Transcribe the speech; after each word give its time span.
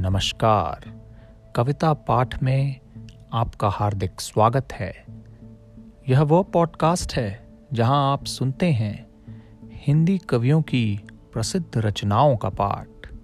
नमस्कार। 0.00 1.02
कविता 1.56 1.92
पाठ 1.92 2.42
में 2.42 2.80
आपका 3.32 3.68
हार्दिक 3.68 4.20
स्वागत 4.20 4.68
है। 4.72 5.06
यह 6.08 6.22
वो 6.22 6.42
पॉडकास्ट 6.42 7.12
है 7.12 7.48
जहाँ 7.72 8.12
आप 8.12 8.24
सुनते 8.24 8.72
हैं 8.72 9.08
हिंदी 9.72 10.18
कवियों 10.18 10.62
की 10.62 11.00
प्रसिद्ध 11.32 11.78
रचनाओं 11.78 12.36
का 12.36 12.48
पाठ। 12.48 13.14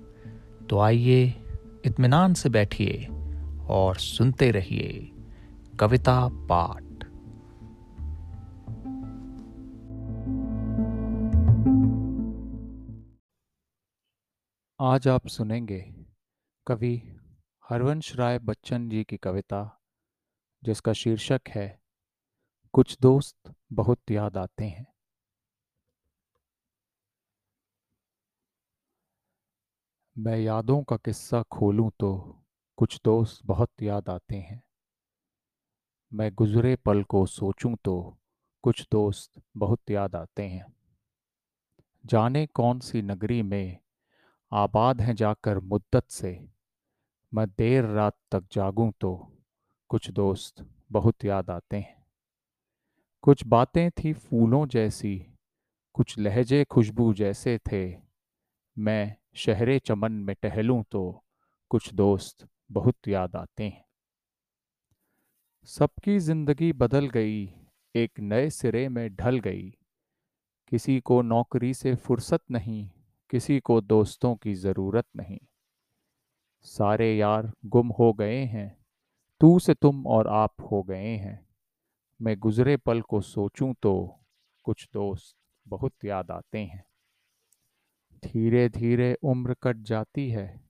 तो 0.70 0.78
आइए 0.78 1.34
इत्मीनान 1.84 2.34
से 2.34 2.48
बैठिए 2.48 3.08
और 3.68 3.96
सुनते 3.96 4.50
रहिए 4.50 5.10
कविता 5.80 6.28
पाठ। 6.32 6.82
आज 14.80 15.08
आप 15.08 15.26
सुनेंगे 15.26 16.05
कवि 16.66 17.02
हरवंश 17.70 18.16
राय 18.16 18.38
बच्चन 18.38 18.88
जी 18.88 19.04
की 19.04 19.16
कविता, 19.16 19.80
जिसका 20.62 20.92
शीर्षक 20.92 21.40
है, 21.48 21.80
कुछ 22.72 22.98
दोस्त 23.00 23.54
बहुत 23.72 24.10
याद 24.10 24.36
आते 24.36 24.64
हैं। 24.64 24.86
मैं 30.18 30.38
यादों 30.38 30.82
का 30.82 30.96
किस्सा 30.96 31.42
खोलूं 31.42 31.90
तो 31.90 32.42
कुछ 32.76 33.00
दोस्त 33.04 33.46
बहुत 33.46 33.82
याद 33.82 34.08
आते 34.08 34.36
हैं। 34.36 34.62
मैं 36.12 36.34
गुजरे 36.34 36.76
पल 36.76 37.02
को 37.02 37.26
सोचूं 37.26 37.76
तो 37.84 38.18
कुछ 38.62 38.88
दोस्त 38.92 39.42
बहुत 39.56 39.90
याद 39.90 40.16
आते 40.16 40.42
हैं। 40.42 40.66
जाने 42.04 42.46
कौन 42.46 42.80
सी 42.80 43.02
नगरी 43.02 43.42
में 43.42 43.78
आबाद 44.52 45.00
हैं 45.00 45.14
जाकर 45.14 45.58
मुद्दत 45.58 46.04
से 46.08 46.55
मैं 47.36 47.46
देर 47.48 47.84
रात 47.84 48.14
तक 48.30 48.44
जागूं 48.52 48.90
तो 49.00 49.32
कुछ 49.90 50.10
दोस्त 50.10 50.64
बहुत 50.92 51.24
याद 51.24 51.50
आते 51.50 51.76
हैं। 51.76 52.04
कुछ 53.24 53.46
बातें 53.46 53.90
थी 53.90 54.12
फूलों 54.12 54.66
जैसी, 54.66 55.16
कुछ 55.92 56.18
लहजे 56.18 56.64
खुशबू 56.64 57.12
जैसे 57.14 57.58
थे। 57.72 57.96
मैं 58.76 59.16
शहरे 59.34 59.78
चमन 59.78 60.12
में 60.12 60.34
टहलूं 60.42 60.82
तो 60.82 61.24
कुछ 61.70 61.92
दोस्त 61.94 62.46
बहुत 62.70 63.08
याद 63.08 63.36
आते 63.36 63.64
हैं। 63.64 63.84
सबकी 65.68 66.18
ज़िंदगी 66.18 66.72
बदल 66.72 67.08
गई, 67.08 67.44
एक 67.94 68.20
नए 68.20 68.48
सिरे 68.50 68.88
में 68.88 69.16
ढल 69.16 69.38
गई। 69.38 69.68
किसी 70.72 71.00
को 71.00 71.20
नौकरी 71.22 71.74
से 71.74 71.94
फुर्सत 71.94 72.42
नहीं, 72.50 72.88
किसी 73.30 73.60
को 73.60 73.80
दोस्तों 73.80 74.34
की 74.36 74.54
ज़रूरत 74.54 75.06
नहीं। 75.16 75.38
सारे 76.66 77.16
यार 77.16 77.52
गुम 77.66 77.88
हो 77.88 78.12
गए 78.12 78.44
हैं। 78.44 78.76
तू 79.40 79.58
से 79.58 79.74
तुम 79.74 80.06
और 80.06 80.28
आप 80.28 80.54
हो 80.72 80.82
गए 80.82 81.16
हैं। 81.16 81.46
मैं 82.20 82.38
गुजरे 82.38 82.76
पल 82.76 83.00
को 83.00 83.20
सोचूं 83.20 83.74
तो 83.82 84.20
कुछ 84.64 84.88
दोस्त 84.92 85.36
बहुत 85.66 86.04
याद 86.04 86.30
आते 86.30 86.58
हैं। 86.58 86.84
धीरे 88.22 88.68
धीरे 88.68 89.16
उम्र 89.22 89.54
कट 89.62 89.76
जाती 89.76 90.30
है। 90.30 90.60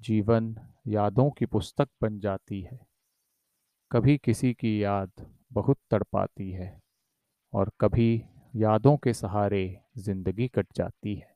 जीवन 0.00 0.56
यादों 0.86 1.30
की 1.30 1.46
पुस्तक 1.46 1.88
बन 2.02 2.18
जाती 2.20 2.60
है। 2.60 2.86
कभी 3.90 4.18
किसी 4.18 4.54
की 4.54 4.82
याद 4.84 5.12
बहुत 5.52 5.78
तड़पाती 5.90 6.50
है 6.50 6.80
और 7.52 7.70
कभी 7.80 8.24
यादों 8.56 8.96
के 8.96 9.12
सहारे 9.12 9.80
ज़िंदगी 9.98 10.48
कट 10.48 10.66
जाती 10.76 11.14
है। 11.14 11.31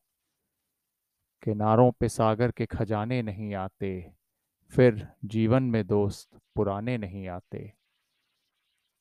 किनारों 1.47 1.93
पे 1.93 2.09
सागर 2.09 2.51
के 2.51 2.67
खजाने 2.67 3.23
नहीं 3.23 3.55
आते, 3.55 4.13
फिर 4.71 5.09
जीवन 5.25 5.63
में 5.63 5.87
दोस्त 5.87 6.39
पुराने 6.57 6.99
नहीं 6.99 7.29
आते। 7.29 7.73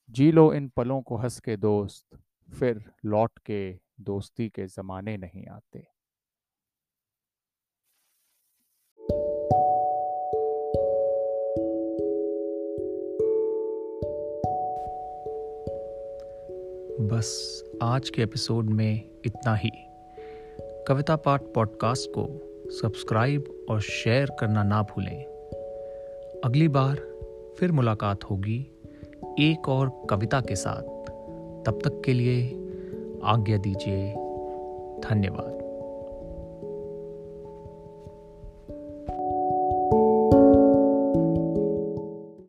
जी 0.10 0.32
लो 0.32 0.54
इन 0.54 0.70
पलों 0.70 1.02
को 1.02 1.18
हंस 1.18 1.40
के 1.40 1.58
दोस्त, 1.58 2.20
फिर 2.60 2.92
लौट 3.06 3.40
के 3.46 3.80
दोस्ती 4.02 4.50
के 4.50 4.68
ज़माने 4.68 5.18
नहीं 5.18 5.48
आते। 5.48 5.80
बस 17.08 17.64
आज 17.84 18.10
के 18.10 18.22
एपिसोड 18.22 18.70
में 18.70 19.10
इतना 19.26 19.56
ही। 19.56 19.85
कविता 20.88 21.16
पाठ 21.16 21.42
पॉडकास्ट 21.42 22.10
को 22.18 22.28
सब्सक्राइब 22.70 23.66
और 23.70 23.82
शेयर 23.82 24.32
करना 24.40 24.64
ना 24.64 24.82
भूलें। 24.82 25.24
अगली 26.46 26.68
बार 26.68 26.96
फिर 27.60 27.72
मुलाकात 27.72 28.24
होगी 28.24 28.72
एक 29.40 29.70
और 29.70 30.02
कविता 30.10 30.42
के 30.42 30.56
साथ। 30.56 30.82
तब 31.66 31.80
तक 31.84 32.02
के 32.06 32.14
लिए 32.14 32.48
आज्ञा 33.24 33.58
दीजिए। 33.58 34.12
धन्यवाद। 35.10 35.55